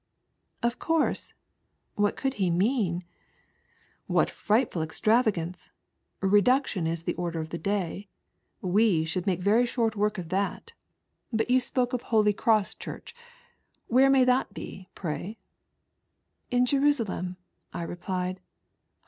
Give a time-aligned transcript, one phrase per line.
[0.63, 1.35] "Of course;"
[1.93, 3.01] what could he mean?
[3.01, 3.03] ■'
[4.07, 5.69] What frightful extravagance!
[6.21, 8.09] Reduction is the 'Older of the day;
[8.63, 9.61] we should make vei?
[9.61, 10.29] shprt^^o^of 10 ONLY 4 GHOST.
[10.29, 10.73] that.
[11.31, 13.13] But you spoke of Holy Cross Church.
[13.85, 15.37] Where may that be, pray
[16.51, 17.35] ?""Iq Jeniaalem,"
[17.71, 18.39] I replied.